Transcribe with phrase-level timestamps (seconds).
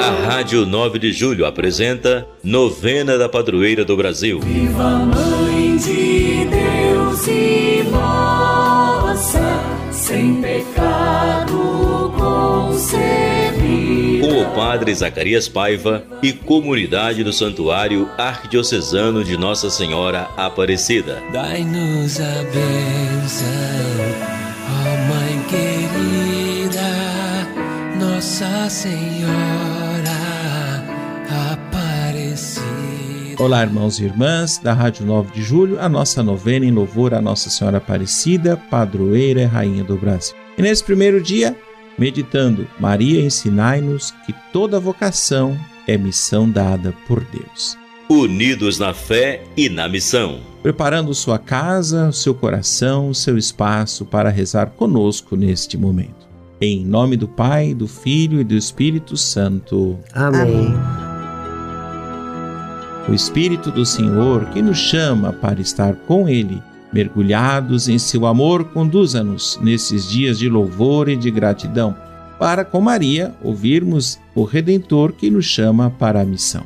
[0.00, 4.40] A Rádio 9 de Julho apresenta Novena da Padroeira do Brasil.
[4.40, 9.40] Viva Mãe de Deus e moça,
[9.90, 14.26] sem pecado concebida.
[14.26, 21.22] Com o Padre Zacarias Paiva e comunidade do Santuário Arquidiocesano de Nossa Senhora Aparecida.
[21.32, 23.93] Dai-nos a bênção,
[28.64, 30.24] Nossa Senhora.
[33.38, 37.20] Olá, irmãos e irmãs da Rádio 9 de Julho, a nossa novena em louvor a
[37.20, 40.34] Nossa Senhora Aparecida, padroeira e rainha do Brasil.
[40.56, 41.54] E nesse primeiro dia,
[41.98, 47.76] meditando, Maria ensinai-nos que toda vocação é missão dada por Deus.
[48.08, 50.40] Unidos na fé e na missão.
[50.62, 56.23] Preparando sua casa, seu coração, seu espaço para rezar conosco neste momento.
[56.60, 59.98] Em nome do Pai, do Filho e do Espírito Santo.
[60.12, 60.72] Amém.
[63.08, 68.66] O Espírito do Senhor, que nos chama para estar com Ele, mergulhados em seu amor,
[68.66, 71.94] conduza-nos nesses dias de louvor e de gratidão,
[72.38, 76.64] para, com Maria, ouvirmos o Redentor que nos chama para a missão.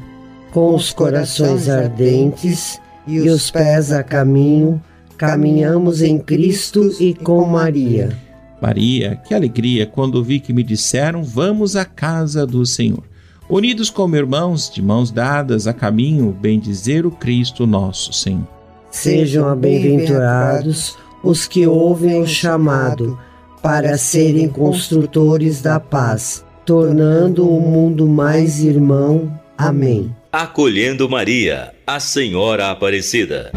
[0.53, 4.81] Com os corações ardentes e os pés a caminho,
[5.17, 8.28] caminhamos em Cristo e com Maria.
[8.61, 13.05] Maria, que alegria quando vi que me disseram: Vamos à casa do Senhor
[13.49, 18.47] unidos como irmãos, de mãos dadas a caminho, bendizer o Cristo nosso Senhor.
[18.91, 23.19] Sejam bem-aventurados os que ouvem o chamado
[23.63, 29.33] para serem construtores da paz, tornando o mundo mais irmão.
[29.57, 30.15] Amém.
[30.31, 33.51] Acolhendo Maria, a Senhora Aparecida.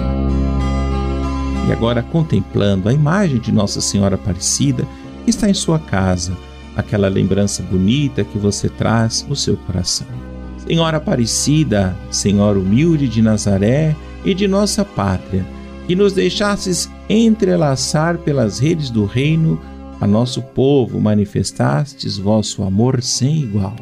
[1.72, 4.86] E agora contemplando a imagem de Nossa Senhora Aparecida
[5.24, 6.36] que está em sua casa
[6.76, 10.06] aquela lembrança bonita que você traz no seu coração.
[10.68, 13.96] Senhora Aparecida, Senhora humilde de Nazaré
[14.26, 15.46] e de nossa pátria,
[15.88, 19.58] que nos deixasses entrelaçar pelas redes do reino
[20.02, 23.78] a nosso povo, manifestastes vosso amor sem igual.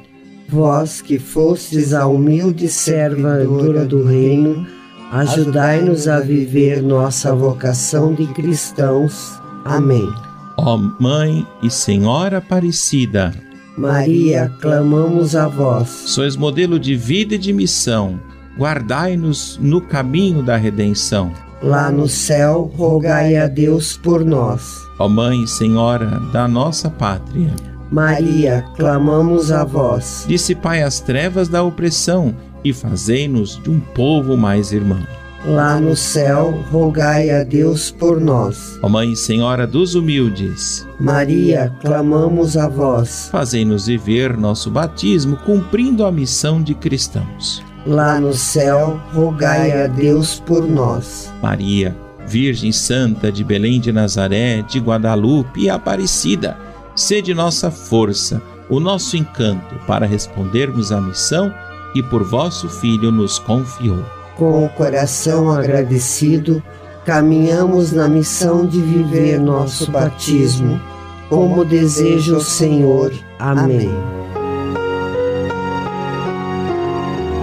[0.48, 4.68] Vós que fostes a humilde servidora do reino,
[5.12, 9.40] ajudai-nos a viver nossa vocação de cristãos.
[9.66, 10.12] Amém.
[10.58, 13.34] Ó Mãe e Senhora Aparecida,
[13.80, 15.88] Maria, clamamos a vós.
[15.88, 18.20] Sois modelo de vida e de missão.
[18.58, 21.32] Guardai-nos no caminho da redenção.
[21.64, 24.86] Lá no céu, rogai a Deus por nós.
[25.00, 27.54] Ó Mãe e Senhora da nossa pátria.
[27.90, 30.26] Maria, clamamos a vós.
[30.28, 35.00] Dissipai as trevas da opressão e fazei-nos de um povo mais irmão
[35.46, 38.78] lá no céu, rogai a Deus por nós.
[38.82, 43.30] Ó Mãe Senhora dos humildes, Maria, clamamos a vós.
[43.32, 47.64] Fazei-nos viver nosso batismo cumprindo a missão de cristãos.
[47.86, 51.32] Lá no céu, rogai a Deus por nós.
[51.42, 51.96] Maria,
[52.28, 56.58] Virgem Santa de Belém de Nazaré, de Guadalupe e Aparecida,
[56.96, 61.52] sede nossa força, o nosso encanto para respondermos à missão
[61.94, 64.04] que por vosso Filho nos confiou
[64.40, 66.64] com o coração agradecido,
[67.06, 70.80] caminhamos na missão de viver nosso batismo,
[71.28, 73.12] como deseja o Senhor.
[73.38, 73.90] Amém.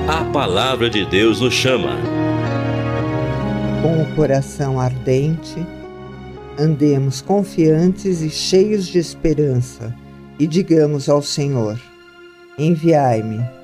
[0.09, 1.99] A palavra de Deus nos chama.
[3.83, 5.67] Com o coração ardente,
[6.59, 9.95] andemos confiantes e cheios de esperança
[10.39, 11.79] e digamos ao Senhor:
[12.59, 13.56] Enviai-me.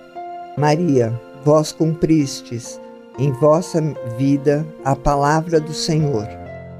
[0.56, 1.12] Maria,
[1.44, 2.80] vós cumpristes
[3.18, 3.80] em vossa
[4.18, 6.26] vida a palavra do Senhor.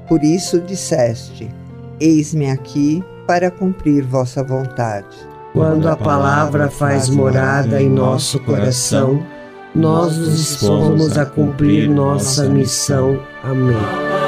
[0.07, 1.49] Por isso disseste:
[1.99, 5.15] Eis-me aqui para cumprir vossa vontade.
[5.53, 9.23] Quando a palavra faz morada em nosso coração,
[9.75, 13.19] nós nos dispomos a cumprir nossa missão.
[13.43, 14.22] Amém.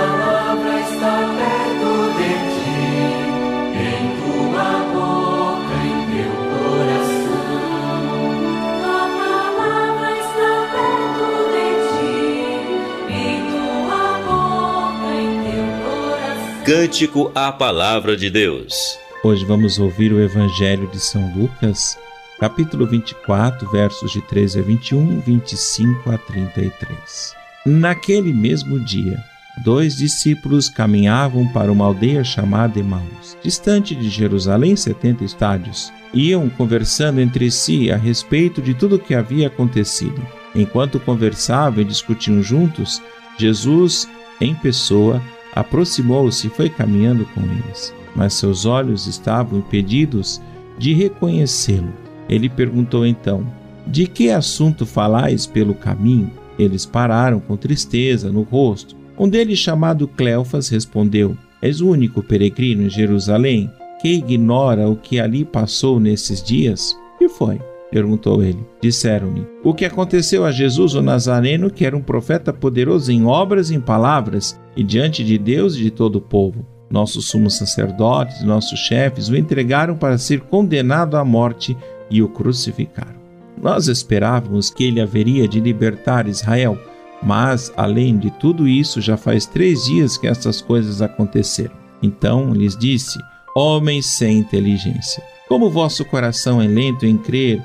[16.65, 18.97] Cântico à Palavra de Deus.
[19.23, 21.95] Hoje vamos ouvir o Evangelho de São Lucas,
[22.39, 27.35] capítulo 24, versos de 13 a 21, 25 a 33.
[27.67, 29.23] Naquele mesmo dia,
[29.63, 35.93] dois discípulos caminhavam para uma aldeia chamada Emaús, distante de Jerusalém, 70 estádios.
[36.11, 40.19] Iam conversando entre si a respeito de tudo o que havia acontecido.
[40.55, 43.03] Enquanto conversavam e discutiam juntos,
[43.37, 44.09] Jesus,
[44.41, 45.21] em pessoa,
[45.55, 50.41] aproximou-se e foi caminhando com eles, mas seus olhos estavam impedidos
[50.77, 51.93] de reconhecê-lo.
[52.27, 53.45] Ele perguntou então:
[53.87, 56.29] De que assunto falais pelo caminho?
[56.59, 58.95] Eles pararam com tristeza no rosto.
[59.17, 63.71] Um deles, chamado Cleofas, respondeu: És o único peregrino em Jerusalém
[64.01, 66.95] que ignora o que ali passou nesses dias?
[67.17, 67.59] Que foi?
[67.95, 68.59] Perguntou ele.
[68.81, 73.69] Disseram-lhe: O que aconteceu a Jesus o Nazareno, que era um profeta poderoso em obras
[73.69, 76.65] e em palavras, e diante de Deus e de todo o povo.
[76.91, 81.75] Nossos sumos sacerdotes, nossos chefes o entregaram para ser condenado à morte
[82.11, 83.15] e o crucificaram.
[83.61, 86.77] Nós esperávamos que ele haveria de libertar Israel,
[87.23, 91.75] mas, além de tudo isso, já faz três dias que essas coisas aconteceram.
[92.03, 93.17] Então lhes disse:
[93.55, 97.63] Homens sem inteligência, como vosso coração é lento em crer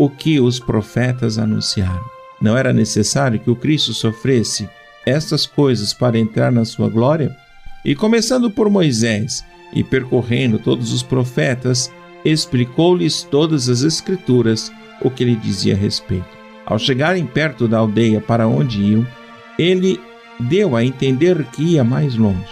[0.00, 2.02] o que os profetas anunciaram.
[2.40, 4.66] Não era necessário que o Cristo sofresse
[5.04, 7.36] estas coisas para entrar na sua glória?
[7.84, 9.44] E começando por Moisés
[9.74, 11.92] e percorrendo todos os profetas,
[12.24, 16.30] explicou-lhes todas as Escrituras o que lhe dizia a respeito.
[16.64, 19.06] Ao chegarem perto da aldeia para onde iam,
[19.58, 20.00] ele
[20.40, 22.48] deu a entender que ia mais longe.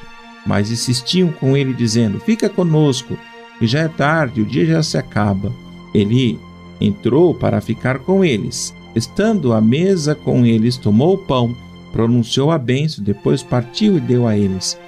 [0.47, 3.19] Mas insistiam com ele, dizendo: Fica conosco,
[3.59, 5.51] que já é tarde, o dia já se acaba.
[5.95, 6.39] Ele
[6.81, 8.75] entrou para ficar com eles.
[8.95, 11.55] Estando à mesa com eles, tomou o pão,
[11.93, 14.79] pronunciou a bênção, depois partiu e deu a eles.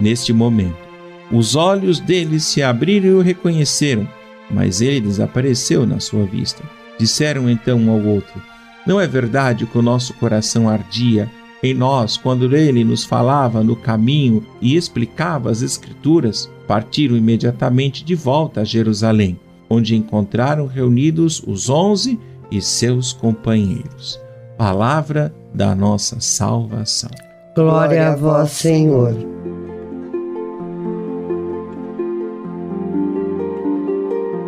[0.00, 0.76] Neste momento,
[1.30, 4.08] os olhos deles se abriram e o reconheceram,
[4.50, 6.62] mas ele desapareceu na sua vista.
[6.98, 8.42] Disseram então um ao outro:
[8.86, 11.30] Não é verdade que o nosso coração ardia
[11.62, 16.50] em nós quando ele nos falava no caminho e explicava as Escrituras?
[16.66, 19.38] Partiram imediatamente de volta a Jerusalém,
[19.70, 22.18] onde encontraram reunidos os onze
[22.50, 24.20] e seus companheiros.
[24.58, 27.10] Palavra da nossa salvação.
[27.54, 29.14] Glória a vós, Senhor.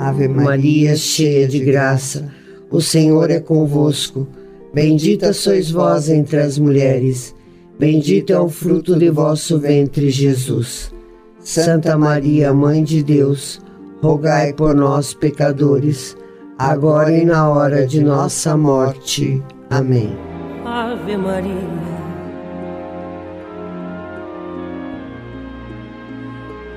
[0.00, 2.42] Ave Maria, cheia de graça
[2.72, 4.26] o Senhor é convosco.
[4.72, 7.34] Bendita sois vós entre as mulheres.
[7.78, 10.90] Bendito é o fruto de vosso ventre, Jesus.
[11.38, 13.60] Santa Maria, Mãe de Deus,
[14.02, 16.16] rogai por nós, pecadores,
[16.58, 19.40] agora e na hora de nossa morte.
[19.70, 20.18] Amém.
[20.66, 21.92] Ave Maria.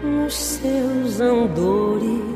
[0.03, 2.35] Nos seus andores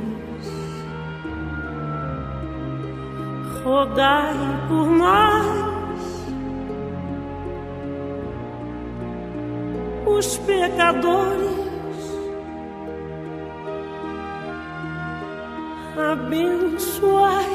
[3.63, 4.35] rogai
[4.67, 5.45] por nós,
[10.07, 11.58] os pecadores.
[15.99, 17.45] Abençoai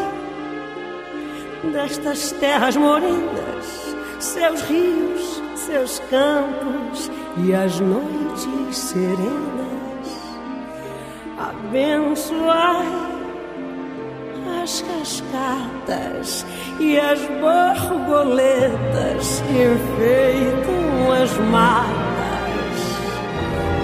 [1.72, 9.24] destas terras morenas, seus rios, seus campos e as noites serenas.
[11.38, 12.86] Abençoai
[14.62, 16.44] as cascatas
[16.78, 21.94] e as borboletas enfeitam as matas.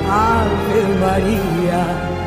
[0.06, 2.19] Ave Maria.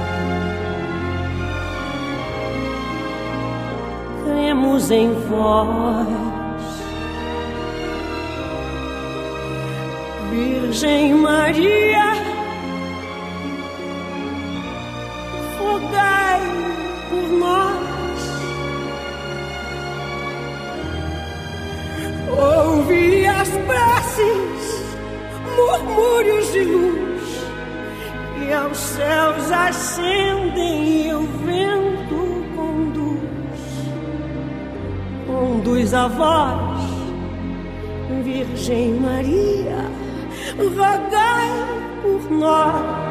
[4.65, 6.07] Em vós,
[10.29, 12.13] Virgem Maria.
[15.57, 16.41] Rogai
[17.09, 17.79] por nós.
[22.37, 24.95] Ouvi as preces,
[25.55, 27.47] murmúrios de luz,
[28.37, 31.82] que aos céus ascendem e o vento
[35.63, 36.81] Conduz a voz,
[38.21, 39.89] Virgem Maria,
[40.57, 41.47] rogai
[42.01, 43.02] por nós.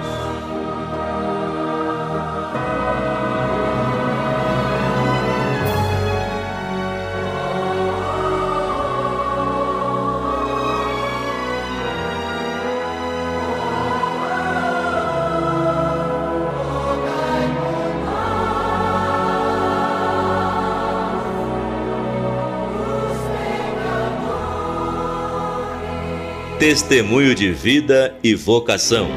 [26.63, 29.09] Testemunho de vida e vocação.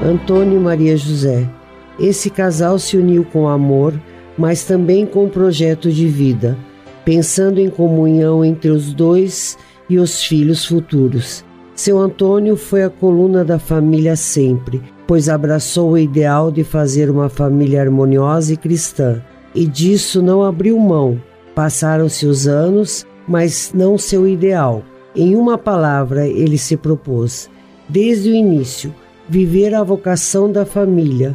[0.00, 1.50] Antônio e Maria José.
[1.98, 3.92] Esse casal se uniu com amor,
[4.38, 6.56] mas também com projeto de vida,
[7.04, 9.58] pensando em comunhão entre os dois
[9.90, 11.44] e os filhos futuros.
[11.74, 17.28] Seu Antônio foi a coluna da família sempre, pois abraçou o ideal de fazer uma
[17.28, 19.20] família harmoniosa e cristã,
[19.52, 21.20] e disso não abriu mão.
[21.52, 24.84] Passaram-se os anos, mas não seu ideal.
[25.16, 27.48] Em uma palavra, ele se propôs,
[27.88, 28.94] desde o início,
[29.26, 31.34] viver a vocação da família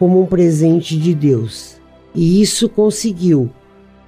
[0.00, 1.80] como um presente de Deus.
[2.12, 3.48] E isso conseguiu,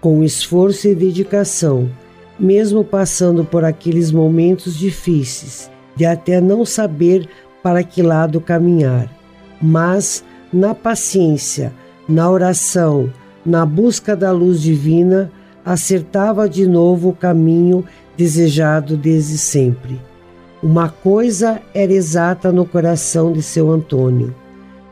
[0.01, 1.89] com esforço e dedicação,
[2.37, 7.29] mesmo passando por aqueles momentos difíceis, de até não saber
[7.63, 9.09] para que lado caminhar.
[9.61, 11.73] Mas, na paciência,
[12.09, 13.09] na oração,
[13.47, 15.31] na busca da luz divina,
[15.65, 17.85] acertava de novo o caminho
[18.17, 20.01] desejado desde sempre.
[20.63, 24.35] Uma coisa era exata no coração de seu Antônio.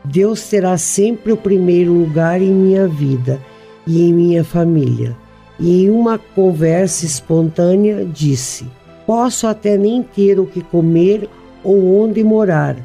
[0.03, 3.39] Deus terá sempre o primeiro lugar em minha vida
[3.85, 5.15] e em minha família.
[5.59, 8.65] E em uma conversa espontânea disse:
[9.05, 11.29] Posso até nem ter o que comer
[11.63, 12.75] ou onde morar,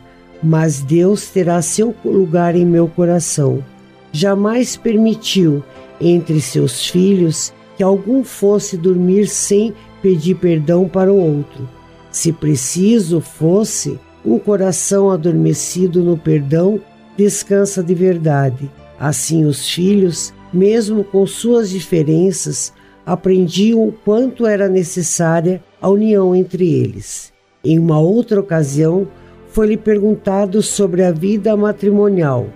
[0.42, 3.64] mas Deus terá seu lugar em meu coração.
[4.12, 5.62] Jamais permitiu
[6.00, 11.68] entre seus filhos que algum fosse dormir sem pedir perdão para o outro.
[12.10, 16.80] Se preciso fosse, um coração adormecido no perdão
[17.16, 18.70] descansa de verdade.
[18.98, 22.72] Assim, os filhos, mesmo com suas diferenças,
[23.04, 27.32] aprendiam o quanto era necessária a união entre eles.
[27.64, 29.06] Em uma outra ocasião,
[29.48, 32.46] foi-lhe perguntado sobre a vida matrimonial,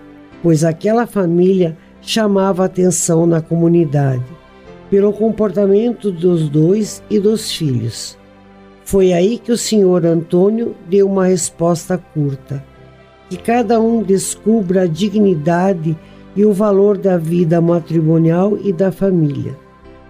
[0.43, 4.40] pois aquela família chamava atenção na comunidade
[4.91, 8.17] pelo comportamento dos dois e dos filhos.
[8.83, 12.61] Foi aí que o senhor Antônio deu uma resposta curta:
[13.29, 15.97] que cada um descubra a dignidade
[16.35, 19.57] e o valor da vida matrimonial e da família.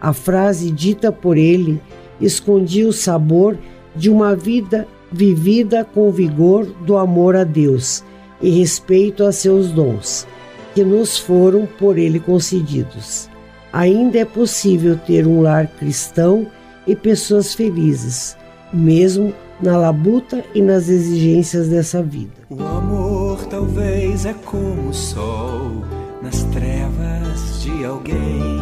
[0.01, 1.79] A frase dita por ele
[2.19, 3.55] escondia o sabor
[3.95, 8.03] de uma vida vivida com vigor do amor a Deus
[8.41, 10.25] e respeito a seus dons,
[10.73, 13.30] que nos foram por ele concedidos
[13.71, 16.47] ainda é possível ter um lar cristão
[16.85, 18.35] e pessoas felizes,
[18.73, 22.31] mesmo na labuta e nas exigências dessa vida.
[22.49, 25.83] O amor talvez é como o sol
[26.21, 28.59] nas trevas de alguém.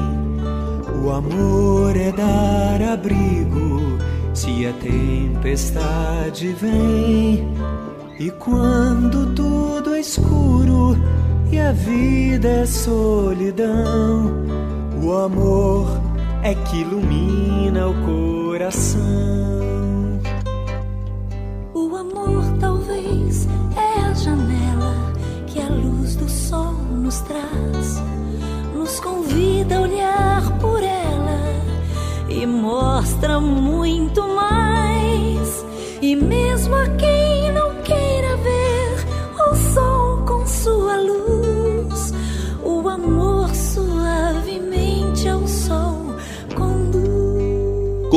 [1.04, 3.80] O amor é dar abrigo
[4.34, 7.48] se a tempestade vem.
[8.20, 10.98] E quando tudo é escuro
[11.52, 14.34] e a vida é solidão,
[15.02, 15.88] o amor
[16.44, 19.00] é que ilumina o coração.
[21.74, 25.14] O amor talvez é a janela
[25.48, 28.02] que a luz do sol nos traz,
[28.76, 31.40] nos convida a olhar por ela
[32.28, 35.66] e mostra muito mais.
[36.02, 36.88] E mesmo a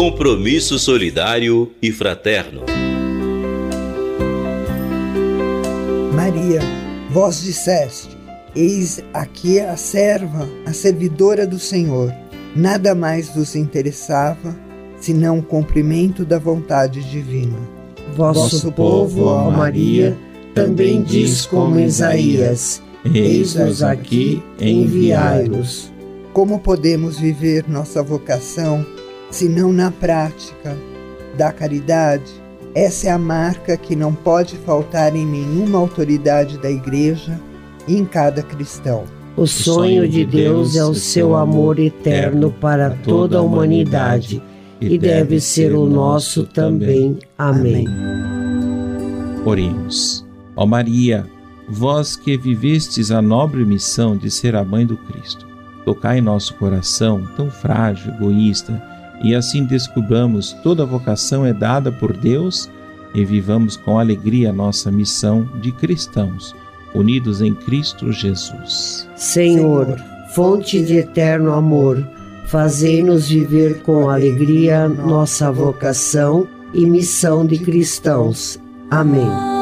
[0.03, 2.63] Compromisso solidário e fraterno.
[6.13, 6.61] Maria,
[7.09, 8.09] vós disseste:
[8.53, 12.13] Eis aqui a serva, a servidora do Senhor.
[12.57, 14.59] Nada mais vos interessava
[14.99, 17.61] senão o cumprimento da vontade divina.
[18.17, 20.19] Vosso povo, ó Maria,
[20.53, 25.93] também diz como Isaías: Eis-nos aqui, enviai-nos.
[26.33, 28.85] Como podemos viver nossa vocação
[29.33, 30.77] se não na prática
[31.37, 32.31] da caridade?
[32.75, 37.41] Essa é a marca que não pode faltar em nenhuma autoridade da Igreja
[37.89, 39.05] e em cada cristão.
[39.37, 44.43] O sonho de Deus é o seu amor eterno para toda a humanidade
[44.81, 47.19] e deve ser o nosso também.
[47.39, 47.87] Amém.
[49.45, 50.25] Oremos.
[50.55, 51.27] Ó Maria,
[51.69, 55.47] vós que vivestes a nobre missão de ser a mãe do Cristo,
[55.85, 58.92] tocai em nosso coração tão frágil, egoísta,
[59.23, 62.69] e assim descubramos toda vocação é dada por Deus
[63.15, 66.55] e vivamos com alegria nossa missão de cristãos,
[66.95, 69.09] unidos em Cristo Jesus.
[69.15, 69.97] Senhor,
[70.35, 72.05] fonte de eterno amor,
[72.47, 78.59] fazei-nos viver com alegria nossa vocação e missão de cristãos.
[78.91, 79.62] Amém.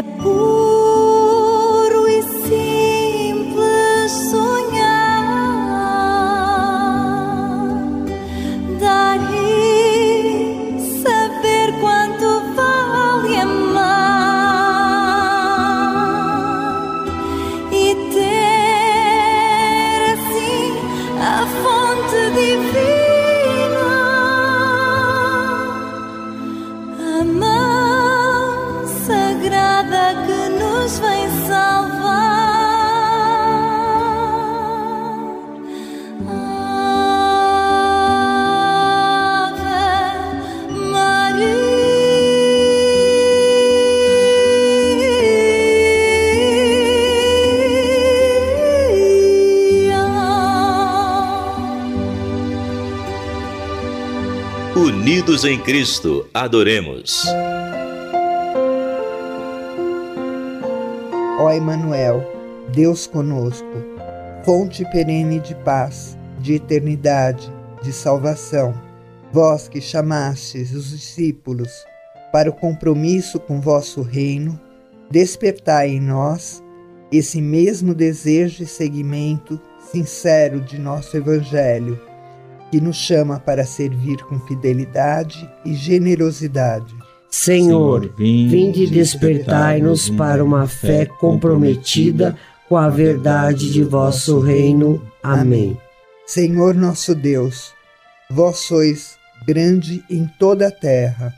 [0.00, 0.29] Apple.
[54.80, 57.26] Unidos em Cristo, adoremos.
[61.38, 62.24] Ó Emanuel,
[62.72, 63.66] Deus conosco,
[64.42, 68.72] fonte perene de paz, de eternidade, de salvação,
[69.30, 71.70] vós que chamastes os discípulos
[72.32, 74.58] para o compromisso com vosso reino,
[75.10, 76.64] despertai em nós
[77.12, 79.60] esse mesmo desejo e seguimento
[79.92, 82.00] sincero de nosso Evangelho,
[82.70, 86.94] que nos chama para servir com fidelidade e generosidade
[87.30, 92.36] Senhor, vinde despertai-nos para uma fé comprometida
[92.68, 95.00] com a verdade de vosso reino.
[95.22, 95.78] Amém.
[96.26, 97.72] Senhor nosso Deus,
[98.28, 101.32] vós sois grande em toda a terra,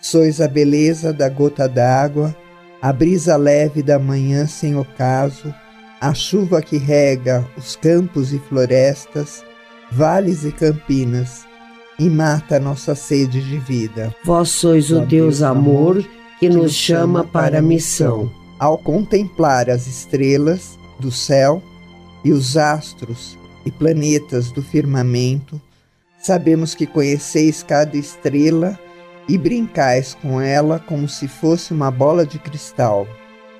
[0.00, 2.34] sois a beleza da gota d'água,
[2.80, 5.54] a brisa leve da manhã sem ocaso,
[6.00, 9.44] a chuva que rega os campos e florestas,
[9.90, 11.46] vales e campinas
[11.98, 14.14] e mata nossa sede de vida.
[14.24, 16.04] Vós sois o Deus amor
[16.38, 18.30] que nos chama para a missão.
[18.58, 21.62] Ao contemplar as estrelas do céu
[22.24, 25.60] e os astros e planetas do firmamento,
[26.18, 28.78] sabemos que conheceis cada estrela
[29.28, 33.06] e brincais com ela como se fosse uma bola de cristal.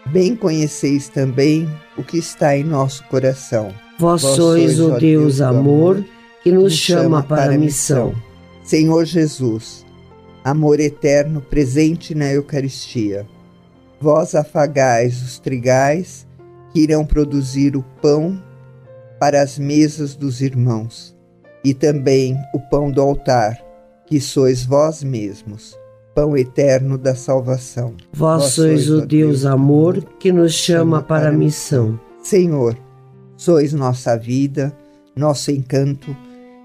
[0.06, 3.74] Bem conheceis também o que está em nosso coração.
[3.98, 6.04] Vós, Vós sois, o Deus amor
[6.46, 8.14] que nos chama para a missão.
[8.62, 9.84] Senhor Jesus,
[10.44, 13.26] amor eterno presente na Eucaristia,
[14.00, 16.24] vós afagais os trigais
[16.70, 18.40] que irão produzir o pão
[19.18, 21.16] para as mesas dos irmãos,
[21.64, 23.58] e também o pão do altar,
[24.06, 25.76] que sois vós mesmos,
[26.14, 27.96] pão eterno da salvação.
[28.12, 31.98] Vós, vós sois o Deus amor que nos chama para a missão.
[32.22, 32.78] Senhor,
[33.36, 34.72] sois nossa vida,
[35.16, 36.16] nosso encanto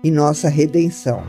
[0.03, 1.23] e nossa redenção.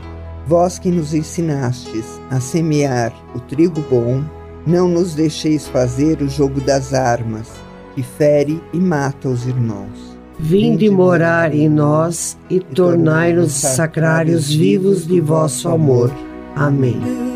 [0.45, 4.23] Vós que nos ensinastes a semear o trigo bom,
[4.65, 7.49] não nos deixeis fazer o jogo das armas,
[7.95, 10.17] que fere e mata os irmãos.
[10.39, 16.11] Vinde morar em nós e tornai-nos sacrários vivos de vosso amor.
[16.55, 17.32] Amém.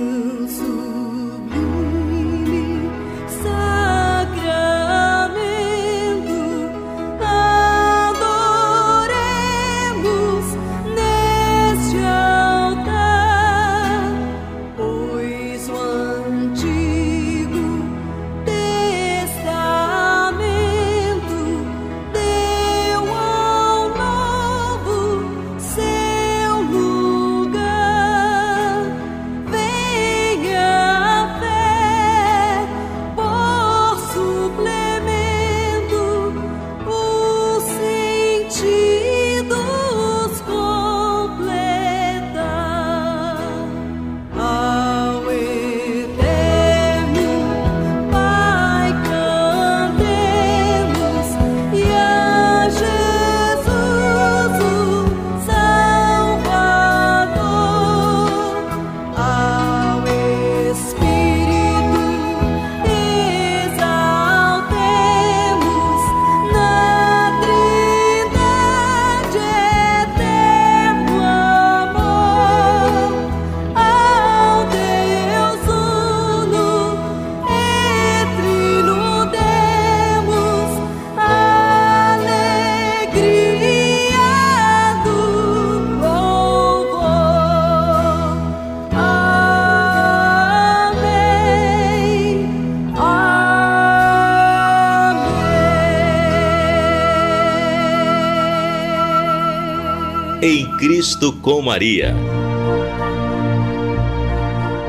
[100.97, 102.12] Cristo com Maria.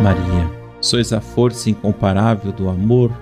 [0.02, 3.12] Maria, sois a força incomparável do amor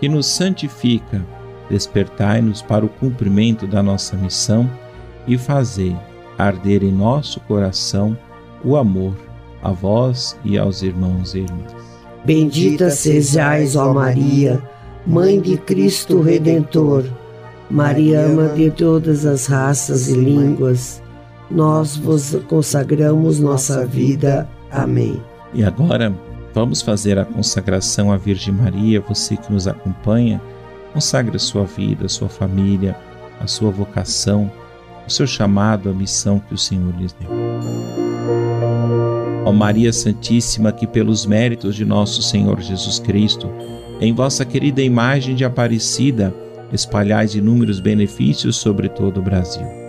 [0.00, 1.24] que nos santifica.
[1.70, 4.68] Despertai-nos para o cumprimento da nossa missão
[5.24, 5.96] e fazei
[6.36, 8.18] arder em nosso coração
[8.64, 9.14] o amor
[9.62, 11.72] a vós e aos irmãos e irmãs.
[12.24, 14.60] Bendita sejais, ó Maria,
[15.06, 17.04] Mãe de Cristo Redentor,
[17.70, 21.01] Maria, ama de todas as raças e línguas
[21.54, 24.48] nós vos consagramos nossa vida.
[24.70, 25.20] Amém.
[25.52, 26.12] E agora,
[26.54, 30.40] vamos fazer a consagração à Virgem Maria, você que nos acompanha,
[30.92, 32.96] consagre a sua vida, a sua família,
[33.40, 34.50] a sua vocação,
[35.06, 37.30] o seu chamado, a missão que o Senhor lhes deu.
[39.44, 43.50] Ó Maria Santíssima, que pelos méritos de nosso Senhor Jesus Cristo,
[44.00, 46.32] em vossa querida imagem de Aparecida,
[46.72, 49.81] espalhais inúmeros benefícios sobre todo o Brasil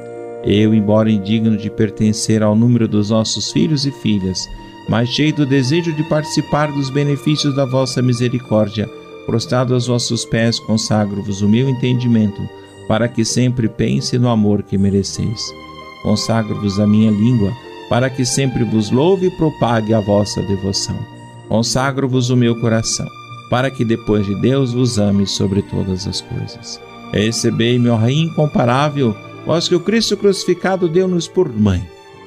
[0.43, 4.47] eu, embora indigno de pertencer ao número dos nossos filhos e filhas,
[4.89, 8.89] mas cheio do desejo de participar dos benefícios da vossa misericórdia,
[9.25, 12.41] prostrado aos vossos pés, consagro-vos o meu entendimento,
[12.87, 15.41] para que sempre pense no amor que mereceis.
[16.01, 17.53] Consagro-vos a minha língua,
[17.89, 20.97] para que sempre vos louve e propague a vossa devoção.
[21.47, 23.07] Consagro-vos o meu coração,
[23.49, 26.81] para que depois de Deus vos ame sobre todas as coisas.
[27.13, 31.85] Recebei-me, ó Rainha incomparável, vós que o Cristo crucificado deu-nos por mãe,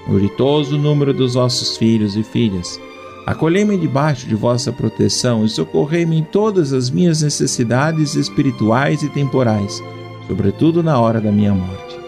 [0.08, 2.80] o ditoso número dos vossos filhos e filhas.
[3.26, 9.82] Acolhei-me debaixo de vossa proteção e socorrei-me em todas as minhas necessidades espirituais e temporais,
[10.28, 11.98] sobretudo na hora da minha morte.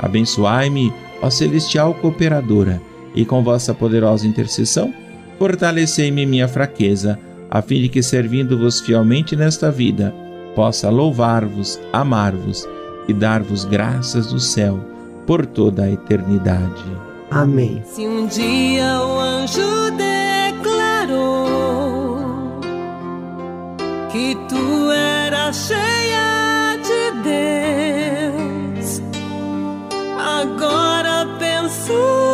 [0.00, 0.92] Abençoai-me,
[1.22, 2.82] ó celestial cooperadora,
[3.14, 4.92] e com vossa poderosa intercessão,
[5.38, 7.18] fortalecei-me minha fraqueza,
[7.50, 10.14] a fim de que, servindo-vos fielmente nesta vida,
[10.54, 12.68] possa louvar-vos, amar-vos
[13.08, 14.78] e dar-vos graças do céu
[15.26, 16.84] por toda a eternidade.
[17.30, 17.82] Amém.
[17.84, 21.38] Se um dia o anjo declarou
[24.12, 27.10] que tu eras cheia de
[28.82, 29.02] Deus,
[30.18, 32.27] agora penso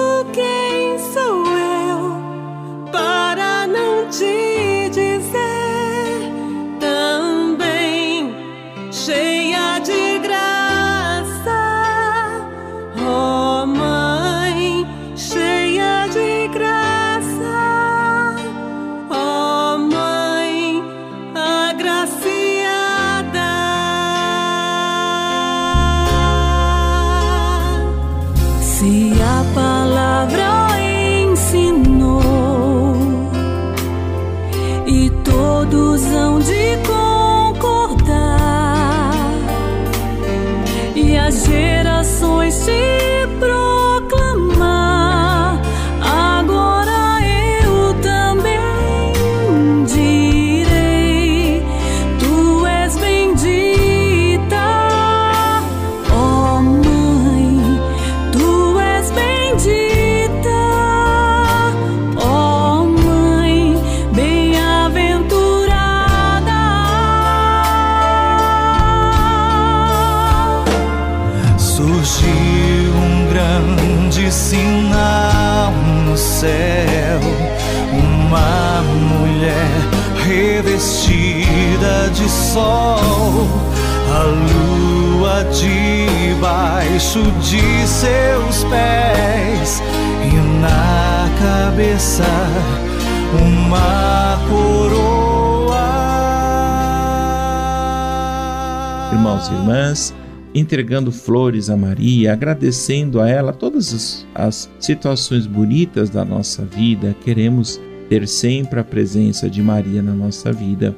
[100.55, 107.15] entregando flores a Maria, agradecendo a ela todas as, as situações bonitas da nossa vida,
[107.25, 110.95] queremos ter sempre a presença de Maria na nossa vida.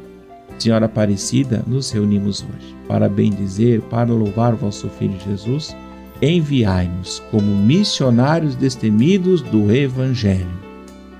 [0.58, 5.76] Senhora Aparecida, nos reunimos hoje para bendizer, para louvar o vosso Filho Jesus.
[6.20, 10.66] Enviai-nos como missionários destemidos do Evangelho.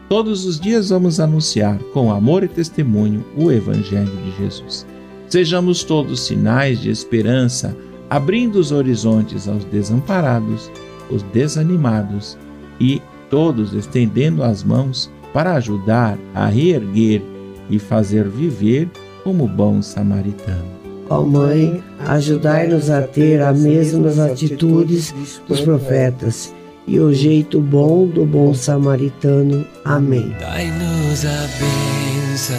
[0.08, 4.86] Todos os dias vamos anunciar, com amor e testemunho, o Evangelho de Jesus.
[5.28, 7.76] Sejamos todos sinais de esperança,
[8.08, 10.70] abrindo os horizontes aos desamparados,
[11.10, 12.36] os desanimados
[12.80, 17.22] e todos estendendo as mãos para ajudar a reerguer
[17.68, 18.88] e fazer viver
[19.24, 20.76] como bom samaritano.
[21.08, 25.14] Ó Mãe, ajudai-nos a ter as mesmas atitudes
[25.46, 26.52] dos profetas
[26.86, 29.66] e o jeito bom do bom samaritano.
[29.84, 30.34] Amém.
[30.40, 32.56] Dai-nos a bênção,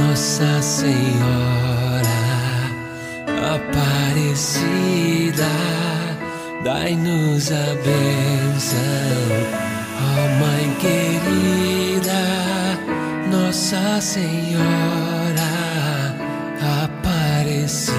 [0.00, 2.08] Nossa Senhora
[3.54, 5.44] Aparecida,
[6.64, 8.78] dai-nos a bênção,
[9.96, 12.22] ó Mãe querida.
[13.30, 15.52] Nossa Senhora
[16.84, 17.92] Aparecida.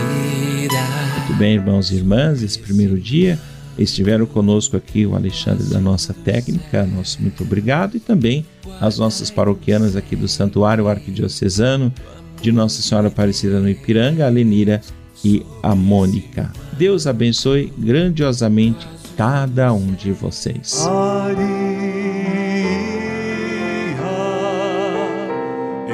[1.19, 3.37] Muito bem, irmãos e irmãs, esse primeiro dia
[3.83, 8.45] estiveram conosco aqui o Alexandre da nossa técnica, nosso muito obrigado, e também
[8.79, 11.93] as nossas paroquianas aqui do Santuário Arquidiocesano
[12.41, 14.81] de Nossa Senhora Aparecida no Ipiranga, a Lenira
[15.23, 16.51] e a Mônica.
[16.77, 20.87] Deus abençoe grandiosamente cada um de vocês.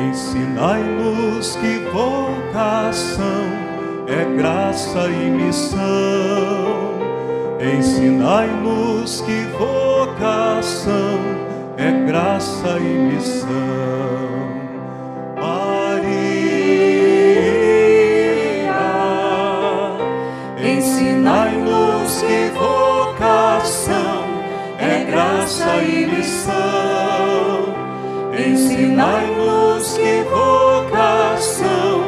[0.10, 3.68] Ensinai-nos que vocação
[4.08, 6.87] é graça e missão.
[7.60, 11.20] Ensinai-nos que vocação
[11.78, 13.48] é graça e missão.
[15.36, 16.28] Maria,
[20.58, 24.28] ensinai-nos que vocação
[25.18, 26.54] graça e missão.
[28.38, 32.04] Ensinai-nos que vocação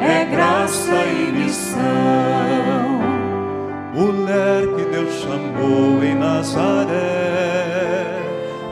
[0.00, 2.23] é graça e missão.
[4.94, 6.94] Deus chamou em Nazaré,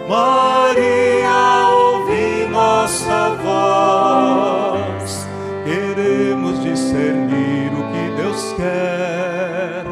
[0.09, 5.27] Maria, ouvi nossa voz.
[5.65, 9.85] Queremos discernir o que Deus quer.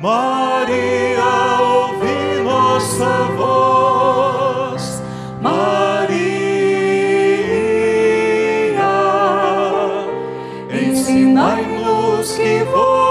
[0.00, 5.00] Maria, ouvi nossa voz.
[5.40, 6.18] Maria,
[10.72, 13.07] ensinai-nos que vocação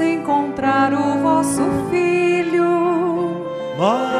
[0.00, 2.64] encontrar o vosso Filho.
[3.78, 4.11] Maria,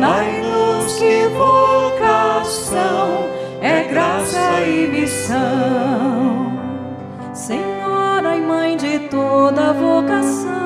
[0.00, 3.28] Ensinai-nos que vocação
[3.60, 6.58] é graça e missão.
[7.34, 10.59] Senhora e Mãe de toda vocação.